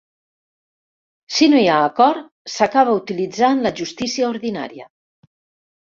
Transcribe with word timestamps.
Si 1.35 1.49
no 1.51 1.59
hi 1.59 1.67
ha 1.67 1.77
acord, 1.91 2.25
s'acaba 2.55 2.99
utilitzant 3.03 3.65
la 3.69 3.77
justícia 3.85 4.35
ordinària. 4.35 4.93